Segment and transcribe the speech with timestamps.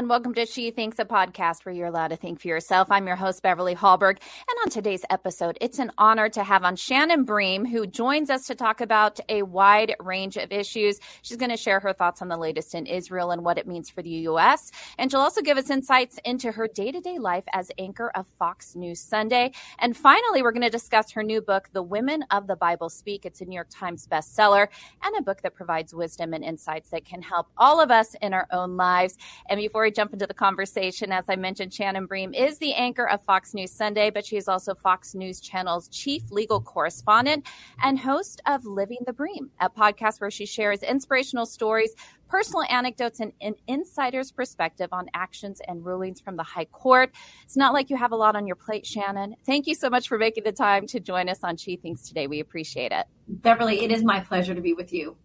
[0.00, 2.90] and welcome to She Thinks, a podcast where you're allowed to think for yourself.
[2.90, 4.16] I'm your host, Beverly Hallberg.
[4.16, 8.46] And on today's episode, it's an honor to have on Shannon Bream, who joins us
[8.46, 11.00] to talk about a wide range of issues.
[11.20, 13.90] She's going to share her thoughts on the latest in Israel and what it means
[13.90, 14.72] for the U.S.
[14.96, 18.26] And she'll also give us insights into her day to day life as anchor of
[18.38, 19.52] Fox News Sunday.
[19.80, 23.26] And finally, we're going to discuss her new book, The Women of the Bible Speak.
[23.26, 24.68] It's a New York Times bestseller
[25.02, 28.32] and a book that provides wisdom and insights that can help all of us in
[28.32, 29.18] our own lives.
[29.50, 33.08] And before we jump into the conversation, as I mentioned, Shannon Bream is the anchor
[33.08, 37.44] of Fox News Sunday, but she is also Fox News Channel's chief legal correspondent
[37.82, 41.92] and host of Living the Bream, a podcast where she shares inspirational stories,
[42.28, 47.10] personal anecdotes, and an insider's perspective on actions and rulings from the High Court.
[47.42, 49.34] It's not like you have a lot on your plate, Shannon.
[49.44, 52.28] Thank you so much for making the time to join us on She Thinks today.
[52.28, 53.06] We appreciate it.
[53.26, 55.16] Beverly, it is my pleasure to be with you.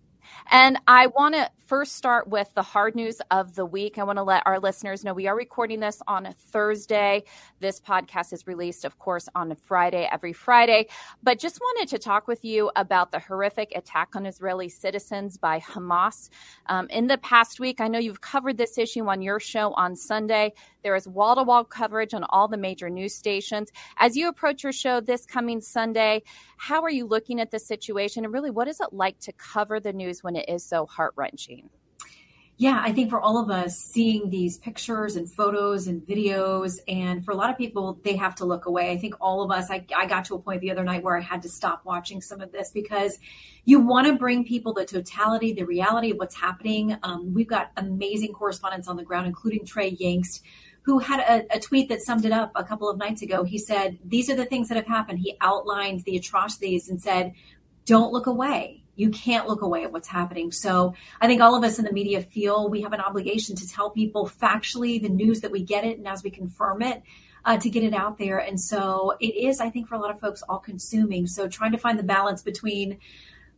[0.50, 3.98] And I want to first start with the hard news of the week.
[3.98, 7.24] I want to let our listeners know we are recording this on a Thursday.
[7.60, 10.88] This podcast is released, of course, on a Friday, every Friday.
[11.24, 15.60] But just wanted to talk with you about the horrific attack on Israeli citizens by
[15.60, 16.30] Hamas.
[16.68, 19.96] Um, in the past week, I know you've covered this issue on your show on
[19.96, 20.54] Sunday.
[20.84, 23.72] There is wall to wall coverage on all the major news stations.
[23.98, 26.22] As you approach your show this coming Sunday,
[26.58, 28.24] how are you looking at the situation?
[28.24, 31.14] And really, what is it like to cover the news when it is so heart
[31.16, 31.70] wrenching?
[32.58, 37.26] Yeah, I think for all of us, seeing these pictures and photos and videos, and
[37.26, 38.92] for a lot of people, they have to look away.
[38.92, 41.18] I think all of us, I, I got to a point the other night where
[41.18, 43.20] I had to stop watching some of this because
[43.66, 46.96] you want to bring people the totality, the reality of what's happening.
[47.04, 50.40] Um, we've got amazing correspondents on the ground, including Trey Yingst,
[50.84, 53.44] who had a, a, tweet that summed it up a couple of nights ago.
[53.44, 55.20] He said, These are the things that have happened.
[55.20, 57.34] He outlined the atrocities and said,
[57.86, 58.85] Don't look away.
[58.96, 60.52] You can't look away at what's happening.
[60.52, 63.68] So I think all of us in the media feel we have an obligation to
[63.68, 67.02] tell people factually the news that we get it and as we confirm it.
[67.48, 68.40] Uh, to get it out there.
[68.40, 71.28] And so it is, I think, for a lot of folks, all consuming.
[71.28, 72.98] So trying to find the balance between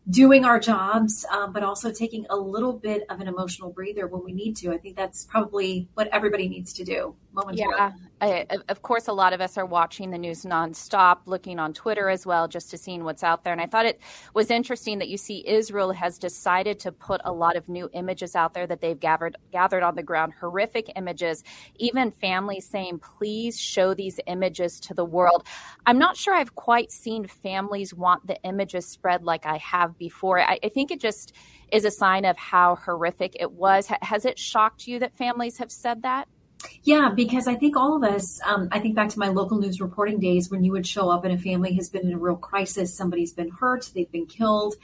[0.09, 4.23] doing our jobs, um, but also taking a little bit of an emotional breather when
[4.23, 4.71] we need to.
[4.71, 7.15] I think that's probably what everybody needs to do.
[7.51, 11.73] Yeah, I, of course, a lot of us are watching the news nonstop, looking on
[11.73, 13.53] Twitter as well, just to seeing what's out there.
[13.53, 13.99] And I thought it
[14.33, 18.35] was interesting that you see Israel has decided to put a lot of new images
[18.35, 21.43] out there that they've gathered gathered on the ground, horrific images.
[21.75, 25.45] Even families saying, "Please show these images to the world."
[25.85, 30.39] I'm not sure I've quite seen families want the images spread like I have before.
[30.39, 31.33] I, I think it just
[31.71, 33.87] is a sign of how horrific it was.
[34.01, 36.27] Has it shocked you that families have said that?
[36.83, 39.81] Yeah, because I think all of us, um, I think back to my local news
[39.81, 42.35] reporting days when you would show up and a family has been in a real
[42.35, 44.75] crisis, somebody's been hurt, they've been killed,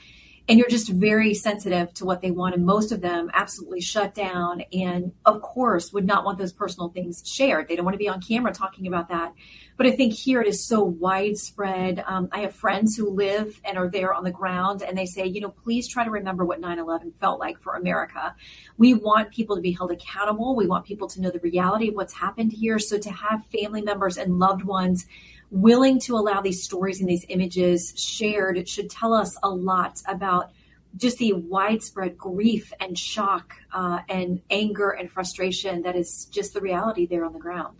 [0.46, 2.54] and you're just very sensitive to what they want.
[2.54, 6.90] And most of them absolutely shut down and, of course, would not want those personal
[6.90, 7.66] things shared.
[7.66, 9.32] They don't want to be on camera talking about that.
[9.76, 12.04] But I think here it is so widespread.
[12.06, 15.26] Um, I have friends who live and are there on the ground, and they say,
[15.26, 18.36] you know, please try to remember what 9 11 felt like for America.
[18.76, 20.54] We want people to be held accountable.
[20.54, 22.78] We want people to know the reality of what's happened here.
[22.78, 25.06] So to have family members and loved ones
[25.54, 30.50] willing to allow these stories and these images shared should tell us a lot about
[30.96, 36.60] just the widespread grief and shock uh, and anger and frustration that is just the
[36.60, 37.76] reality there on the ground.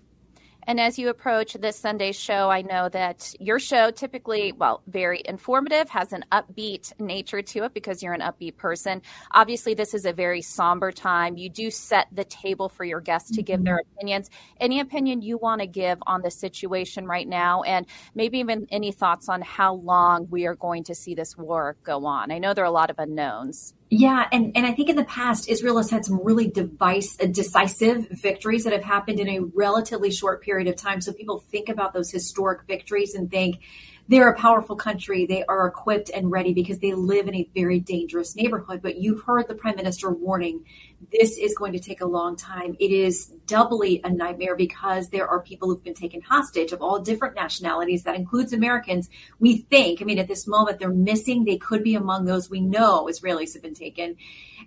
[0.66, 5.22] And as you approach this Sunday's show, I know that your show typically, well, very
[5.24, 9.02] informative, has an upbeat nature to it because you're an upbeat person.
[9.32, 11.36] Obviously, this is a very somber time.
[11.36, 13.96] You do set the table for your guests to give their mm-hmm.
[13.96, 14.30] opinions.
[14.60, 18.92] Any opinion you want to give on the situation right now, and maybe even any
[18.92, 22.30] thoughts on how long we are going to see this war go on?
[22.30, 23.74] I know there are a lot of unknowns.
[23.96, 27.26] Yeah, and, and I think in the past, Israel has had some really device, uh,
[27.26, 31.00] decisive victories that have happened in a relatively short period of time.
[31.00, 33.60] So people think about those historic victories and think,
[34.08, 35.24] they're a powerful country.
[35.24, 38.82] They are equipped and ready because they live in a very dangerous neighborhood.
[38.82, 40.64] But you've heard the prime minister warning
[41.12, 42.76] this is going to take a long time.
[42.80, 47.00] It is doubly a nightmare because there are people who've been taken hostage of all
[47.00, 48.04] different nationalities.
[48.04, 49.08] That includes Americans.
[49.38, 51.44] We think, I mean, at this moment, they're missing.
[51.44, 54.16] They could be among those we know Israelis have been taken.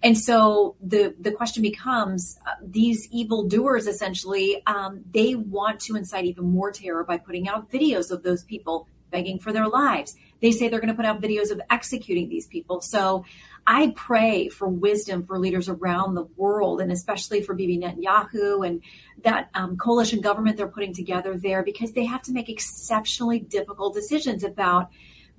[0.03, 5.95] And so the the question becomes: uh, these evil doers, essentially, um, they want to
[5.95, 10.15] incite even more terror by putting out videos of those people begging for their lives.
[10.41, 12.81] They say they're going to put out videos of executing these people.
[12.81, 13.25] So
[13.65, 18.81] I pray for wisdom for leaders around the world, and especially for Bibi Netanyahu and
[19.23, 23.93] that um, coalition government they're putting together there, because they have to make exceptionally difficult
[23.93, 24.89] decisions about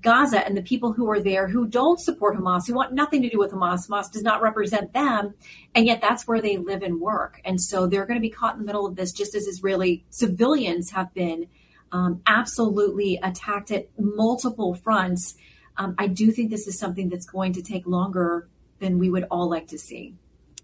[0.01, 3.29] Gaza and the people who are there who don't support Hamas, who want nothing to
[3.29, 3.89] do with Hamas.
[3.89, 5.35] Hamas does not represent them.
[5.75, 7.41] And yet that's where they live and work.
[7.45, 10.05] And so they're going to be caught in the middle of this, just as Israeli
[10.11, 11.47] civilians have been
[11.93, 15.37] um, absolutely attacked at multiple fronts.
[15.77, 18.49] Um, I do think this is something that's going to take longer
[18.79, 20.15] than we would all like to see.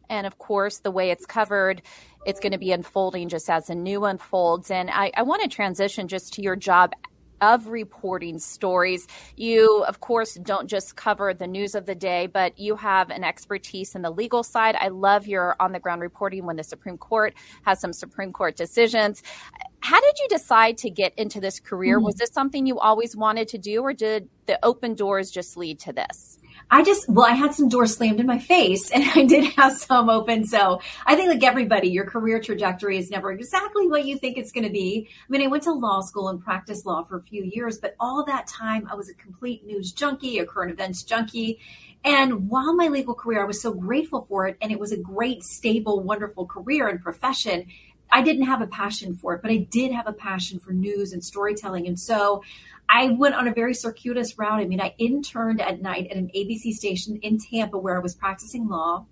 [0.09, 1.83] And of course, the way it's covered,
[2.27, 4.71] it's going to be unfolding just as the new unfolds.
[4.71, 6.93] And I, I want to transition just to your job
[7.41, 9.07] of reporting stories.
[9.37, 13.25] You, of course, don't just cover the news of the day, but you have an
[13.25, 14.77] expertise in the legal side.
[14.79, 17.35] I love your on the ground reporting when the Supreme Court
[17.65, 19.23] has some Supreme Court decisions.
[19.81, 21.99] How did you decide to get into this career?
[21.99, 22.07] Mm-hmm.
[22.07, 25.79] Was this something you always wanted to do, or did the open doors just lead
[25.81, 26.39] to this?
[26.71, 29.73] I just, well, I had some doors slammed in my face and I did have
[29.73, 30.45] some open.
[30.45, 34.53] So I think, like everybody, your career trajectory is never exactly what you think it's
[34.53, 35.09] going to be.
[35.11, 37.95] I mean, I went to law school and practiced law for a few years, but
[38.01, 41.59] all that time I was a complete news junkie, a current events junkie.
[42.05, 44.97] And while my legal career, I was so grateful for it, and it was a
[44.99, 47.67] great, stable, wonderful career and profession.
[48.15, 51.13] I didn't have a passion for it, but I did have a passion for news
[51.13, 51.89] and storytelling.
[51.89, 52.45] And so
[52.89, 54.61] I went on a very circuitous route.
[54.61, 58.15] I mean, I interned at night at an ABC station in Tampa where I was
[58.15, 59.07] practicing law.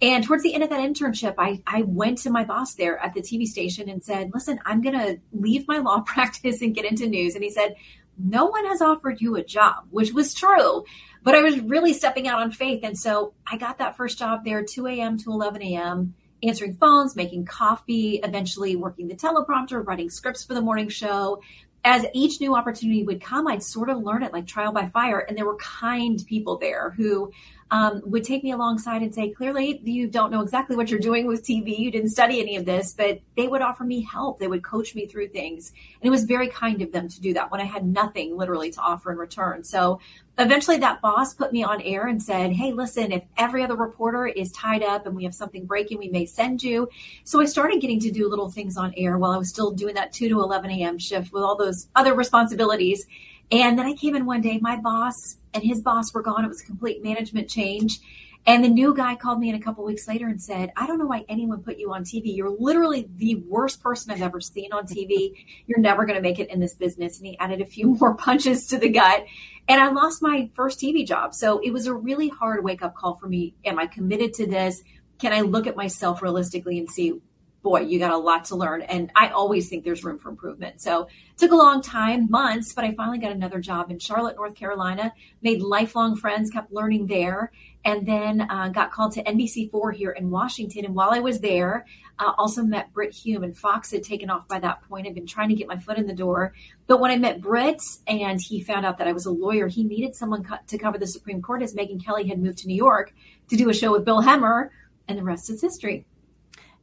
[0.00, 3.12] And towards the end of that internship, I, I went to my boss there at
[3.12, 6.86] the TV station and said, Listen, I'm going to leave my law practice and get
[6.86, 7.34] into news.
[7.34, 7.74] And he said,
[8.16, 10.86] No one has offered you a job, which was true.
[11.22, 12.80] But I was really stepping out on faith.
[12.84, 15.18] And so I got that first job there, 2 a.m.
[15.18, 16.14] to 11 a.m
[16.48, 21.40] answering phones, making coffee, eventually working the teleprompter, writing scripts for the morning show,
[21.86, 25.20] as each new opportunity would come, I'd sort of learn it like trial by fire.
[25.20, 27.30] And there were kind people there who
[27.70, 31.26] um, would take me alongside and say, clearly, you don't know exactly what you're doing
[31.26, 31.76] with TV.
[31.76, 34.38] You didn't study any of this, but they would offer me help.
[34.38, 35.72] They would coach me through things.
[36.00, 38.70] And it was very kind of them to do that when I had nothing literally
[38.70, 39.64] to offer in return.
[39.64, 40.00] So
[40.38, 44.26] eventually that boss put me on air and said, Hey, listen, if every other reporter
[44.26, 46.88] is tied up and we have something breaking, we may send you.
[47.24, 49.94] So I started getting to do little things on air while I was still doing
[49.94, 50.98] that 2 to 11 a.m.
[50.98, 53.06] shift with all those other responsibilities.
[53.50, 56.44] And then I came in one day, my boss and his boss were gone.
[56.44, 58.00] It was a complete management change.
[58.48, 60.98] And the new guy called me in a couple weeks later and said, I don't
[60.98, 62.36] know why anyone put you on TV.
[62.36, 65.32] You're literally the worst person I've ever seen on TV.
[65.66, 67.18] You're never going to make it in this business.
[67.18, 69.24] And he added a few more punches to the gut.
[69.68, 71.34] And I lost my first TV job.
[71.34, 73.54] So it was a really hard wake up call for me.
[73.64, 74.80] Am I committed to this?
[75.18, 77.20] Can I look at myself realistically and see
[77.66, 78.82] boy, you got a lot to learn.
[78.82, 80.80] And I always think there's room for improvement.
[80.80, 84.36] So it took a long time, months, but I finally got another job in Charlotte,
[84.36, 87.50] North Carolina, made lifelong friends, kept learning there,
[87.84, 90.84] and then uh, got called to NBC4 here in Washington.
[90.84, 91.86] And while I was there,
[92.20, 95.08] uh, also met Brit Hume and Fox had taken off by that point.
[95.08, 96.54] I'd been trying to get my foot in the door.
[96.86, 99.82] But when I met Brit and he found out that I was a lawyer, he
[99.82, 102.76] needed someone co- to cover the Supreme Court as Megyn Kelly had moved to New
[102.76, 103.12] York
[103.48, 104.70] to do a show with Bill Hemmer.
[105.08, 106.04] And the rest is history.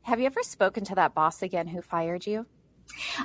[0.03, 2.45] Have you ever spoken to that boss again who fired you?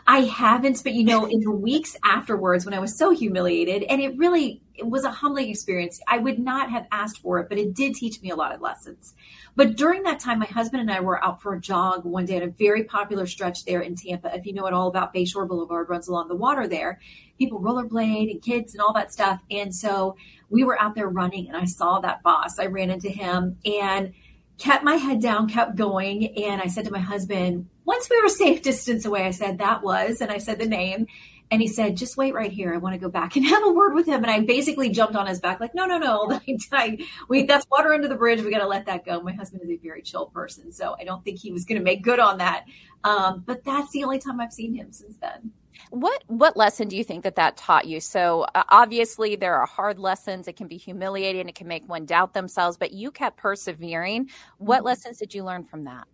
[0.07, 4.01] I haven't, but you know, in the weeks afterwards when I was so humiliated, and
[4.01, 6.01] it really it was a humbling experience.
[6.07, 8.61] I would not have asked for it, but it did teach me a lot of
[8.61, 9.13] lessons.
[9.57, 12.37] But during that time, my husband and I were out for a jog one day
[12.37, 14.33] at a very popular stretch there in Tampa.
[14.37, 17.01] If you know at all about Bayshore Boulevard, runs along the water there.
[17.39, 19.41] People rollerblade and kids and all that stuff.
[19.51, 20.17] And so
[20.49, 22.61] we were out there running, and I saw that boss.
[22.61, 24.13] I ran into him and
[24.59, 26.37] kept my head down, kept going.
[26.45, 29.59] And I said to my husband, once we were a safe distance away, I said,
[29.59, 31.07] that was, and I said the name.
[31.51, 32.75] And he said, just wait right here.
[32.75, 34.23] I want to go back and have a word with him.
[34.23, 36.41] And I basically jumped on his back, like, no, no, no.
[37.29, 38.43] we, that's water under the bridge.
[38.43, 39.21] We got to let that go.
[39.21, 40.73] My husband is a very chill person.
[40.73, 42.65] So I don't think he was going to make good on that.
[43.05, 45.53] Um, but that's the only time I've seen him since then.
[45.91, 48.01] What what lesson do you think that that taught you?
[48.01, 50.49] So uh, obviously there are hard lessons.
[50.49, 51.49] It can be humiliating.
[51.49, 52.77] It can make one doubt themselves.
[52.77, 54.31] But you kept persevering.
[54.59, 54.87] What mm-hmm.
[54.87, 56.07] lessons did you learn from that?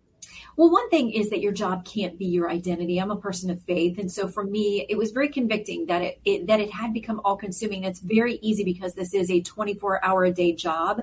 [0.57, 2.97] Well, one thing is that your job can't be your identity.
[2.97, 6.19] I'm a person of faith, and so for me, it was very convicting that it,
[6.23, 7.83] it that it had become all consuming.
[7.83, 11.01] It's very easy because this is a 24 hour a day job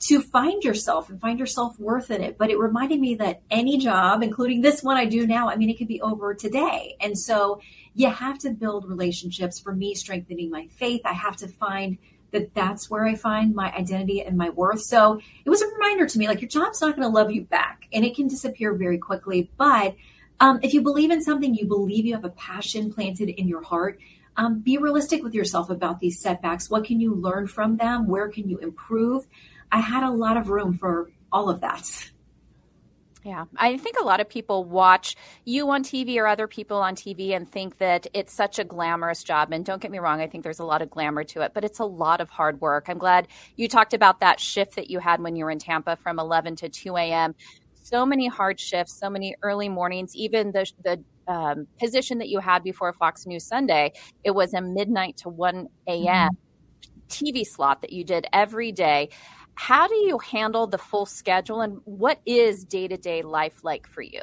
[0.00, 2.38] to find yourself and find your self worth in it.
[2.38, 5.70] But it reminded me that any job, including this one I do now, I mean,
[5.70, 6.96] it could be over today.
[7.00, 7.60] And so
[7.94, 9.58] you have to build relationships.
[9.58, 11.98] For me, strengthening my faith, I have to find
[12.30, 14.82] that that's where I find my identity and my worth.
[14.82, 17.42] So it was a reminder to me like your job's not going to love you
[17.42, 19.50] back and it can disappear very quickly.
[19.56, 19.96] But
[20.40, 23.62] um, if you believe in something, you believe you have a passion planted in your
[23.62, 23.98] heart.
[24.38, 26.70] Um, be realistic with yourself about these setbacks.
[26.70, 28.06] What can you learn from them?
[28.06, 29.26] Where can you improve?
[29.72, 32.10] I had a lot of room for all of that.
[33.24, 36.94] Yeah, I think a lot of people watch you on TV or other people on
[36.94, 39.52] TV and think that it's such a glamorous job.
[39.52, 41.64] And don't get me wrong, I think there's a lot of glamour to it, but
[41.64, 42.86] it's a lot of hard work.
[42.88, 43.26] I'm glad
[43.56, 46.56] you talked about that shift that you had when you were in Tampa from 11
[46.56, 47.34] to 2 a.m.
[47.82, 52.40] So many hard shifts, so many early mornings, even the, the um, position that you
[52.40, 53.92] had before Fox News Sunday,
[54.24, 56.04] it was a midnight to 1 a.m.
[56.06, 56.28] Mm-hmm.
[57.08, 59.08] TV slot that you did every day
[59.58, 63.88] how do you handle the full schedule and what is day to day life like
[63.88, 64.22] for you?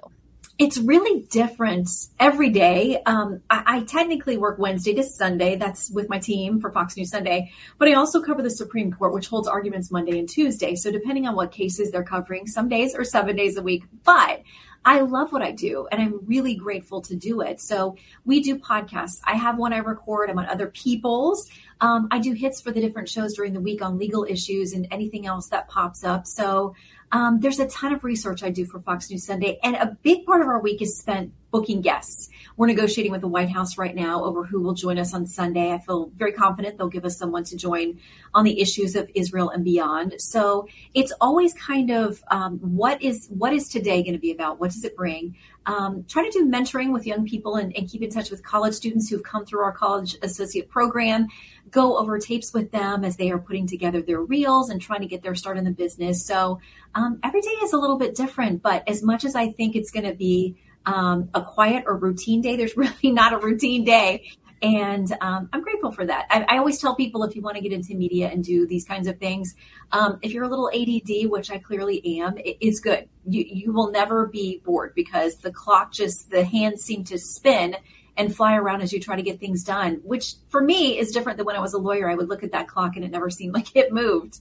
[0.58, 3.02] It's really different every day.
[3.06, 5.58] Um, I, I, technically work Wednesday to Sunday.
[5.58, 7.52] That's with my team for Fox News Sunday.
[7.78, 10.76] But I also cover the Supreme Court, which holds arguments Monday and Tuesday.
[10.76, 13.84] So depending on what cases they're covering, some days or seven days a week.
[14.06, 14.42] But
[14.86, 17.60] I love what I do and I'm really grateful to do it.
[17.60, 19.20] So we do podcasts.
[19.26, 20.30] I have one I record.
[20.30, 21.50] I'm on other people's.
[21.82, 24.88] Um, I do hits for the different shows during the week on legal issues and
[24.92, 26.28] anything else that pops up.
[26.28, 26.76] So
[27.12, 30.26] um, there's a ton of research I do for Fox News Sunday, and a big
[30.26, 32.28] part of our week is spent booking guests.
[32.58, 35.72] We're negotiating with the White House right now over who will join us on Sunday.
[35.72, 37.98] I feel very confident they'll give us someone to join
[38.34, 40.16] on the issues of Israel and beyond.
[40.18, 44.60] So it's always kind of um, what is what is today going to be about?
[44.60, 45.38] What does it bring?
[45.66, 48.74] Um, try to do mentoring with young people and, and keep in touch with college
[48.74, 51.28] students who've come through our college associate program
[51.72, 55.08] go over tapes with them as they are putting together their reels and trying to
[55.08, 56.26] get their start in the business.
[56.26, 56.60] So
[56.94, 59.92] um, every day is a little bit different, but as much as I think it's
[59.92, 64.32] going to be um, a quiet or routine day, there's really not a routine day.
[64.62, 66.26] And um, I'm grateful for that.
[66.30, 68.86] I, I, always tell people if you want to get into media and do these
[68.86, 69.54] kinds of things,
[69.92, 73.08] um, if you're a little ADD, which I clearly am, it, it's good.
[73.28, 77.76] You, you will never be bored because the clock just, the hands seem to spin
[78.18, 81.38] and fly around as you try to get things done, which for me is different
[81.38, 82.10] than when I was a lawyer.
[82.10, 84.40] I would look at that clock and it never seemed like it moved.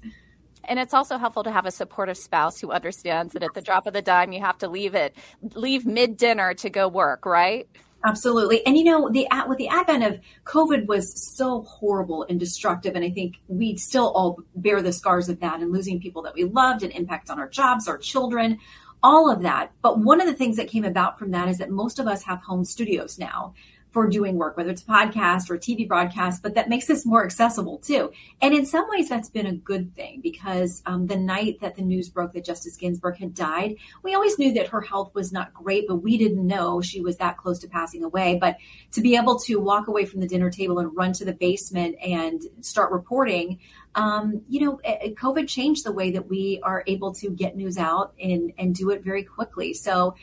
[0.68, 3.86] And it's also helpful to have a supportive spouse who understands that at the drop
[3.86, 5.16] of the dime, you have to leave it,
[5.54, 7.68] leave mid dinner to go work, right?
[8.06, 8.64] Absolutely.
[8.66, 12.94] And you know, the with the advent of COVID was so horrible and destructive.
[12.94, 16.34] And I think we still all bear the scars of that and losing people that
[16.34, 18.58] we loved and impact on our jobs, our children,
[19.02, 19.72] all of that.
[19.80, 22.24] But one of the things that came about from that is that most of us
[22.24, 23.54] have home studios now
[23.94, 27.06] for doing work, whether it's a podcast or a TV broadcast, but that makes this
[27.06, 28.12] more accessible too.
[28.42, 31.82] And in some ways, that's been a good thing because um, the night that the
[31.82, 35.54] news broke that Justice Ginsburg had died, we always knew that her health was not
[35.54, 38.36] great, but we didn't know she was that close to passing away.
[38.38, 38.56] But
[38.92, 41.96] to be able to walk away from the dinner table and run to the basement
[42.04, 43.60] and start reporting,
[43.94, 48.12] um, you know, COVID changed the way that we are able to get news out
[48.20, 49.72] and, and do it very quickly.
[49.72, 50.16] So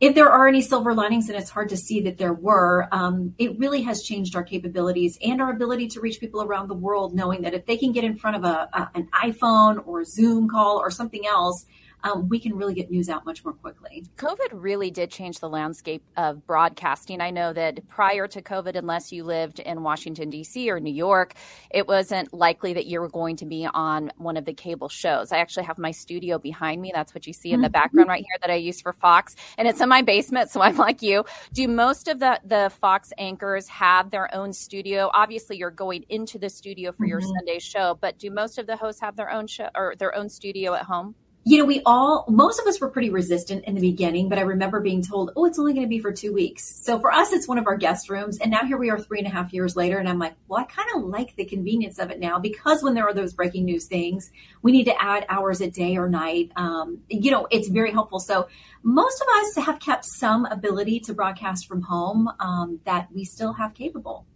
[0.00, 3.34] if there are any silver linings, and it's hard to see that there were, um,
[3.38, 7.14] it really has changed our capabilities and our ability to reach people around the world,
[7.14, 10.04] knowing that if they can get in front of a, a an iPhone or a
[10.06, 11.66] Zoom call or something else,
[12.04, 14.04] um, we can really get news out much more quickly.
[14.16, 17.20] COVID really did change the landscape of broadcasting.
[17.20, 20.70] I know that prior to COVID, unless you lived in Washington, D.C.
[20.70, 21.34] or New York,
[21.70, 25.32] it wasn't likely that you were going to be on one of the cable shows.
[25.32, 26.92] I actually have my studio behind me.
[26.94, 27.72] That's what you see in the mm-hmm.
[27.72, 29.34] background right here that I use for Fox.
[29.56, 31.24] And it's in my basement, so I'm like you.
[31.52, 35.10] Do most of the, the Fox anchors have their own studio?
[35.12, 37.10] Obviously, you're going into the studio for mm-hmm.
[37.10, 40.14] your Sunday show, but do most of the hosts have their own show or their
[40.14, 41.14] own studio at home?
[41.48, 44.42] You know, we all, most of us were pretty resistant in the beginning, but I
[44.42, 46.62] remember being told, oh, it's only going to be for two weeks.
[46.84, 48.36] So for us, it's one of our guest rooms.
[48.38, 49.96] And now here we are three and a half years later.
[49.96, 52.92] And I'm like, well, I kind of like the convenience of it now because when
[52.92, 56.52] there are those breaking news things, we need to add hours a day or night.
[56.54, 58.20] Um, you know, it's very helpful.
[58.20, 58.48] So
[58.82, 63.54] most of us have kept some ability to broadcast from home um, that we still
[63.54, 64.26] have capable.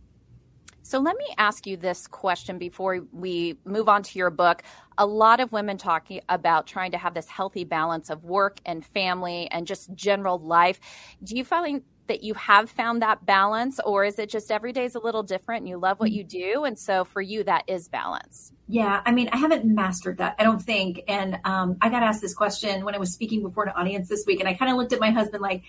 [0.93, 4.63] So let me ask you this question before we move on to your book.
[4.99, 8.85] A lot of women talking about trying to have this healthy balance of work and
[8.85, 10.79] family and just general life.
[11.25, 14.85] Do you find that you have found that balance or is it just every day
[14.85, 17.63] is a little different and you love what you do and so for you that
[17.69, 21.89] is balance yeah i mean i haven't mastered that i don't think and um, i
[21.89, 24.53] got asked this question when i was speaking before an audience this week and i
[24.53, 25.63] kind of looked at my husband like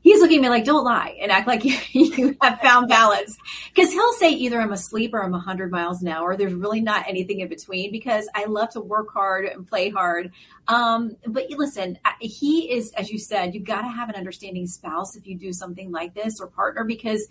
[0.00, 1.64] he's looking at me like, don't lie and act like
[1.94, 3.36] you, have found balance.
[3.74, 6.36] Because he'll say either I'm asleep or I'm 100 miles an hour.
[6.36, 10.32] There's really not anything in between because I love to work hard and play hard.
[10.68, 15.16] Um, but listen, he is, as you said, you've got to have an understanding spouse
[15.16, 17.26] if you do something like this or partner because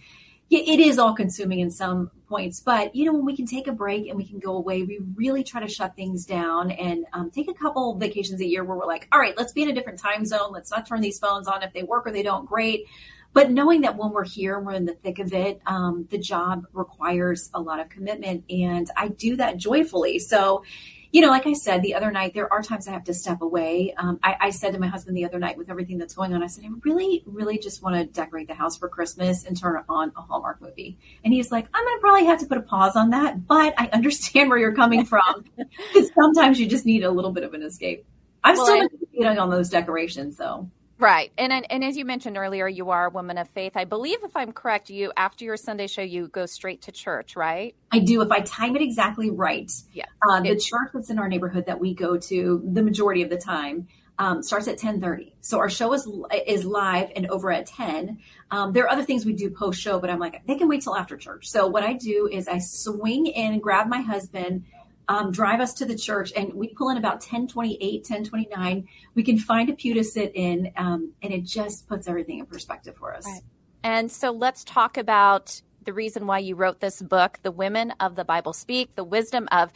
[0.49, 2.59] it is all consuming in some points.
[2.59, 4.99] But you know when we can take a break and we can go away we
[5.15, 8.77] really try to shut things down and um, take a couple vacations a year where
[8.77, 10.51] we're like all right let's be in a different time zone.
[10.51, 11.63] Let's not turn these phones on.
[11.63, 12.85] If they work or they don't great.
[13.33, 16.17] But knowing that when we're here and we're in the thick of it um, the
[16.17, 20.19] job requires a lot of commitment and i do that joyfully.
[20.19, 20.63] So
[21.11, 23.41] you know, like I said the other night, there are times I have to step
[23.41, 23.93] away.
[23.97, 26.43] Um, I, I, said to my husband the other night, with everything that's going on,
[26.43, 29.81] I said, I really, really just want to decorate the house for Christmas and turn
[29.87, 30.97] on a Hallmark movie.
[31.23, 33.73] And he's like, I'm going to probably have to put a pause on that, but
[33.77, 35.45] I understand where you're coming from.
[35.55, 38.05] because sometimes you just need a little bit of an escape.
[38.43, 40.69] I'm well, still I, on those decorations, though.
[40.99, 41.31] Right.
[41.37, 43.73] And, and and as you mentioned earlier, you are a woman of faith.
[43.75, 47.35] I believe if I'm correct, you after your Sunday show you go straight to church,
[47.35, 47.75] right?
[47.91, 49.71] I do if I time it exactly right.
[49.93, 50.05] Yeah.
[50.27, 53.37] Uh, the church that's in our neighborhood that we go to the majority of the
[53.37, 53.87] time
[54.17, 55.33] um, starts at 10:30.
[55.41, 56.09] So our show is
[56.47, 58.17] is live and over at 10.
[58.49, 60.81] Um, there are other things we do post show, but I'm like they can wait
[60.81, 61.47] till after church.
[61.47, 64.65] So what I do is I swing in and grab my husband
[65.09, 69.37] um, drive us to the church and we pull in about 1028 1029 we can
[69.37, 73.13] find a pew to sit in um, and it just puts everything in perspective for
[73.13, 73.25] us.
[73.25, 73.41] Right.
[73.83, 78.15] and so let's talk about the reason why you wrote this book the women of
[78.15, 79.71] the bible speak the wisdom of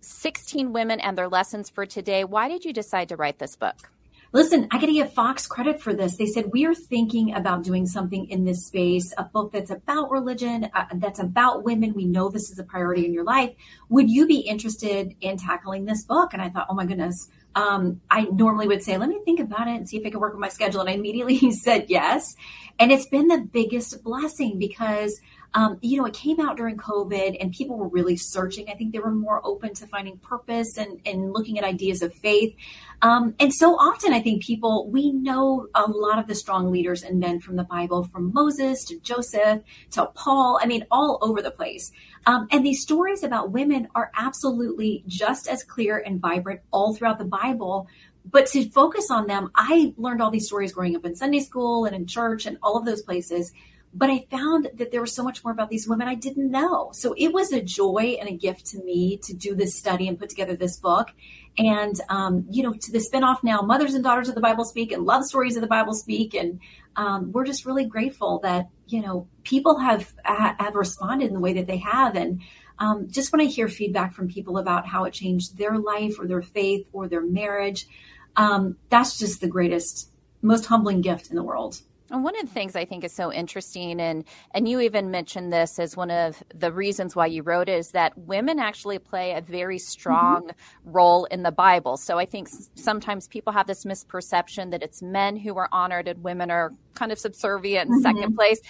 [0.00, 2.24] 16 women and their lessons for today.
[2.24, 3.90] Why did you decide to write this book
[4.32, 6.16] Listen, I got to give Fox credit for this.
[6.16, 10.12] They said, We are thinking about doing something in this space, a book that's about
[10.12, 11.94] religion, uh, that's about women.
[11.94, 13.50] We know this is a priority in your life.
[13.88, 16.32] Would you be interested in tackling this book?
[16.32, 17.28] And I thought, Oh my goodness.
[17.56, 20.20] Um, I normally would say, Let me think about it and see if it can
[20.20, 20.80] work with my schedule.
[20.80, 22.36] And I immediately said yes.
[22.78, 25.20] And it's been the biggest blessing because
[25.54, 28.68] um, you know, it came out during COVID and people were really searching.
[28.68, 32.14] I think they were more open to finding purpose and, and looking at ideas of
[32.14, 32.54] faith.
[33.02, 37.02] Um, and so often, I think people, we know a lot of the strong leaders
[37.02, 41.42] and men from the Bible, from Moses to Joseph to Paul, I mean, all over
[41.42, 41.90] the place.
[42.26, 47.18] Um, and these stories about women are absolutely just as clear and vibrant all throughout
[47.18, 47.88] the Bible.
[48.24, 51.86] But to focus on them, I learned all these stories growing up in Sunday school
[51.86, 53.52] and in church and all of those places.
[53.92, 56.90] But I found that there was so much more about these women I didn't know.
[56.92, 60.18] So it was a joy and a gift to me to do this study and
[60.18, 61.10] put together this book.
[61.58, 64.92] And, um, you know, to the spinoff now, Mothers and Daughters of the Bible Speak
[64.92, 66.34] and Love Stories of the Bible Speak.
[66.34, 66.60] And
[66.94, 71.54] um, we're just really grateful that, you know, people have, have responded in the way
[71.54, 72.14] that they have.
[72.14, 72.42] And
[72.78, 76.28] um, just when I hear feedback from people about how it changed their life or
[76.28, 77.88] their faith or their marriage,
[78.36, 80.10] um, that's just the greatest,
[80.42, 81.80] most humbling gift in the world.
[82.10, 85.52] And one of the things I think is so interesting, and and you even mentioned
[85.52, 89.32] this as one of the reasons why you wrote it, is that women actually play
[89.32, 90.90] a very strong mm-hmm.
[90.90, 91.96] role in the Bible.
[91.96, 96.22] So I think sometimes people have this misperception that it's men who are honored and
[96.24, 98.16] women are kind of subservient in mm-hmm.
[98.16, 98.60] second place.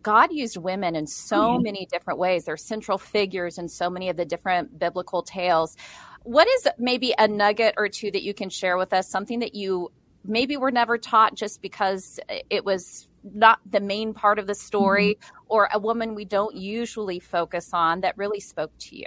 [0.00, 1.62] God used women in so mm-hmm.
[1.64, 2.44] many different ways.
[2.44, 5.76] They're central figures in so many of the different biblical tales.
[6.22, 9.08] What is maybe a nugget or two that you can share with us?
[9.08, 9.90] Something that you
[10.24, 12.18] maybe we're never taught just because
[12.50, 15.44] it was not the main part of the story mm-hmm.
[15.48, 19.06] or a woman we don't usually focus on that really spoke to you?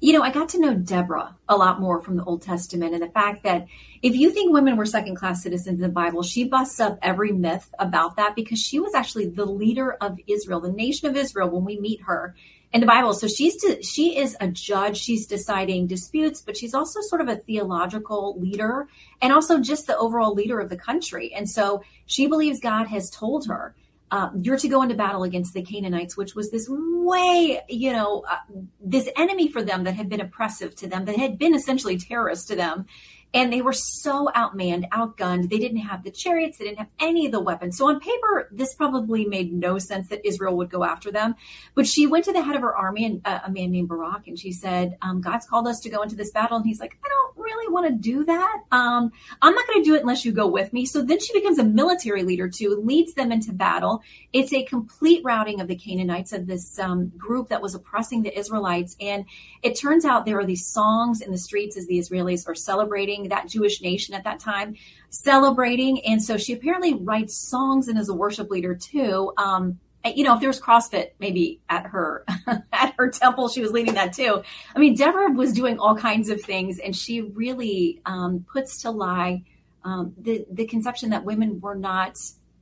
[0.00, 3.02] You know, I got to know Deborah a lot more from the Old Testament and
[3.02, 3.66] the fact that
[4.00, 7.32] if you think women were second class citizens in the Bible, she busts up every
[7.32, 11.50] myth about that because she was actually the leader of Israel, the nation of Israel,
[11.50, 12.36] when we meet her
[12.72, 13.14] in the Bible.
[13.14, 14.98] So she's to, she is a judge.
[14.98, 18.88] She's deciding disputes, but she's also sort of a theological leader
[19.22, 21.32] and also just the overall leader of the country.
[21.32, 23.74] And so she believes God has told her,
[24.10, 28.24] uh, "You're to go into battle against the Canaanites," which was this way, you know,
[28.30, 28.36] uh,
[28.80, 32.46] this enemy for them that had been oppressive to them, that had been essentially terrorists
[32.46, 32.86] to them.
[33.34, 35.50] And they were so outmanned, outgunned.
[35.50, 37.76] They didn't have the chariots, they didn't have any of the weapons.
[37.76, 41.34] So on paper, this probably made no sense that Israel would go after them.
[41.74, 44.28] But she went to the head of her army, and uh, a man named Barak,
[44.28, 46.96] and she said, um, "God's called us to go into this battle." And he's like,
[47.04, 48.62] "I don't really want to do that.
[48.72, 49.12] Um,
[49.42, 51.58] I'm not going to do it unless you go with me." So then she becomes
[51.58, 54.02] a military leader too, leads them into battle.
[54.32, 58.36] It's a complete routing of the Canaanites of this um, group that was oppressing the
[58.36, 59.26] Israelites, and
[59.62, 63.17] it turns out there are these songs in the streets as the Israelis are celebrating
[63.26, 64.76] that Jewish nation at that time,
[65.10, 66.04] celebrating.
[66.06, 69.32] And so she apparently writes songs and is a worship leader too.
[69.36, 72.24] Um, you know, if there was CrossFit maybe at her
[72.72, 74.42] at her temple, she was leading that too.
[74.74, 78.90] I mean, Deborah was doing all kinds of things, and she really um, puts to
[78.90, 79.42] lie
[79.84, 82.16] um, the the conception that women were not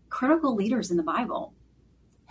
[0.08, 1.52] critical leaders in the Bible.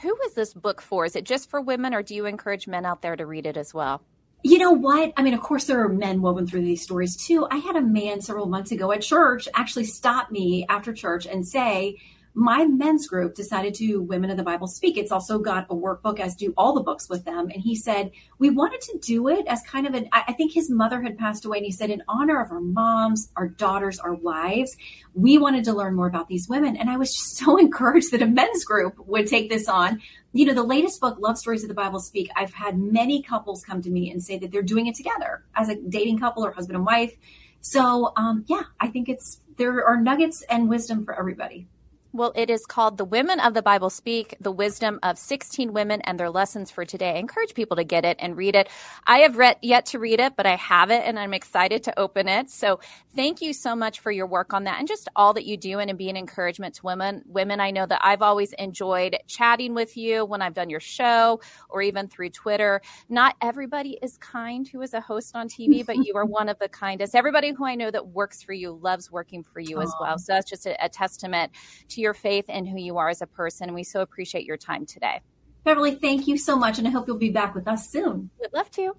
[0.02, 1.06] Who is this book for?
[1.06, 3.58] Is it just for women, or do you encourage men out there to read it
[3.58, 4.02] as well?
[4.46, 5.12] You know what?
[5.18, 7.48] I mean, of course, there are men woven through these stories too.
[7.50, 11.48] I had a man several months ago at church actually stop me after church and
[11.48, 11.98] say,
[12.36, 14.98] my men's group decided to Women of the Bible Speak.
[14.98, 17.50] It's also got a workbook, as do all the books with them.
[17.50, 20.70] And he said, we wanted to do it as kind of an, I think his
[20.70, 21.58] mother had passed away.
[21.58, 24.76] And he said, in honor of our moms, our daughters, our wives,
[25.14, 26.76] we wanted to learn more about these women.
[26.76, 30.02] And I was just so encouraged that a men's group would take this on.
[30.34, 33.64] You know, the latest book, Love Stories of the Bible Speak, I've had many couples
[33.64, 36.52] come to me and say that they're doing it together as a dating couple or
[36.52, 37.14] husband and wife.
[37.62, 41.68] So, um, yeah, I think it's, there are nuggets and wisdom for everybody.
[42.16, 46.00] Well, it is called The Women of the Bible Speak, the wisdom of 16 women
[46.06, 47.16] and their lessons for today.
[47.16, 48.70] I encourage people to get it and read it.
[49.06, 52.00] I have read yet to read it, but I have it and I'm excited to
[52.00, 52.50] open it.
[52.50, 52.80] So
[53.18, 55.80] thank you so much for your work on that and just all that you do
[55.80, 57.22] and to be an encouragement to women.
[57.26, 61.42] Women, I know that I've always enjoyed chatting with you when I've done your show
[61.68, 62.82] or even through Twitter.
[63.10, 66.60] Not everybody is kind who is a host on TV, but you are one of
[66.60, 67.14] the kindest.
[67.14, 69.84] Everybody who I know that works for you loves working for you Aww.
[69.84, 70.18] as well.
[70.18, 71.52] So that's just a, a testament
[71.90, 73.74] to your faith and who you are as a person.
[73.74, 75.22] We so appreciate your time today.
[75.64, 76.78] Beverly, thank you so much.
[76.78, 78.30] And I hope you'll be back with us soon.
[78.40, 78.96] We'd love to.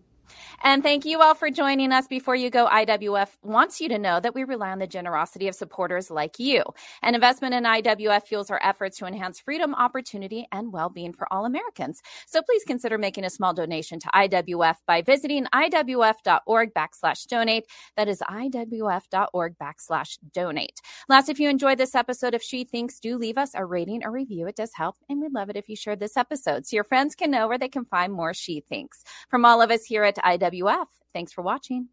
[0.63, 2.07] And thank you all for joining us.
[2.07, 5.55] Before you go, IWF wants you to know that we rely on the generosity of
[5.55, 6.63] supporters like you.
[7.03, 11.45] An investment in IWF fuels our efforts to enhance freedom, opportunity, and well-being for all
[11.45, 12.03] Americans.
[12.27, 17.67] So please consider making a small donation to IWF by visiting IWF.org backslash donate.
[17.97, 20.81] That is IWF.org backslash donate.
[21.09, 24.11] Last, if you enjoyed this episode of She Thinks, do leave us a rating or
[24.11, 24.47] review.
[24.47, 24.97] It does help.
[25.09, 27.59] And we'd love it if you shared this episode so your friends can know where
[27.59, 29.05] they can find more She Thinks.
[29.29, 31.89] From all of us here at IWF, thanks for watching.